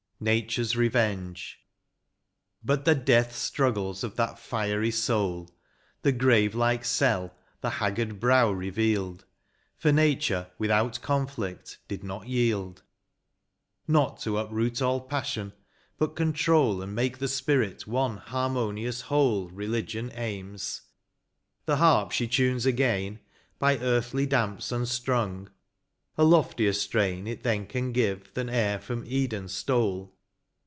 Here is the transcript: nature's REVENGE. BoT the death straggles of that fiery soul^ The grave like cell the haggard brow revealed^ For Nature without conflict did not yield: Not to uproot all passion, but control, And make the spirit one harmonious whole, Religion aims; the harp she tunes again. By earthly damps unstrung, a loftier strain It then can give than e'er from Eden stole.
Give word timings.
nature's 0.23 0.75
REVENGE. 0.77 1.57
BoT 2.63 2.85
the 2.85 2.93
death 2.93 3.35
straggles 3.35 4.03
of 4.03 4.17
that 4.17 4.37
fiery 4.37 4.91
soul^ 4.91 5.49
The 6.03 6.11
grave 6.11 6.53
like 6.53 6.85
cell 6.85 7.33
the 7.61 7.71
haggard 7.71 8.19
brow 8.19 8.53
revealed^ 8.53 9.23
For 9.79 9.91
Nature 9.91 10.51
without 10.59 11.01
conflict 11.01 11.79
did 11.87 12.03
not 12.03 12.27
yield: 12.27 12.83
Not 13.87 14.19
to 14.19 14.37
uproot 14.37 14.79
all 14.79 15.01
passion, 15.01 15.53
but 15.97 16.15
control, 16.15 16.83
And 16.83 16.93
make 16.93 17.17
the 17.17 17.27
spirit 17.27 17.87
one 17.87 18.17
harmonious 18.17 19.01
whole, 19.01 19.49
Religion 19.49 20.11
aims; 20.13 20.81
the 21.65 21.77
harp 21.77 22.11
she 22.11 22.27
tunes 22.27 22.67
again. 22.67 23.17
By 23.57 23.79
earthly 23.79 24.27
damps 24.27 24.71
unstrung, 24.71 25.49
a 26.17 26.23
loftier 26.25 26.73
strain 26.73 27.25
It 27.25 27.41
then 27.41 27.65
can 27.65 27.93
give 27.93 28.33
than 28.33 28.49
e'er 28.49 28.77
from 28.79 29.05
Eden 29.07 29.47
stole. 29.47 30.13